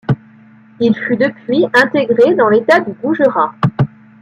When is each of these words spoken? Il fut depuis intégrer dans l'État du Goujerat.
Il 0.79 0.95
fut 0.97 1.15
depuis 1.15 1.63
intégrer 1.75 2.33
dans 2.33 2.49
l'État 2.49 2.79
du 2.79 2.91
Goujerat. 2.93 3.53